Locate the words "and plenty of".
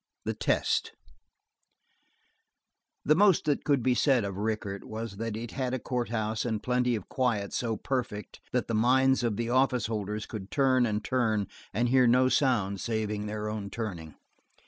6.43-7.07